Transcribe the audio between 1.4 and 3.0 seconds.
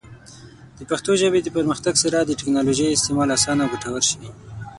د پرمختګ سره، د ټیکنالوجۍ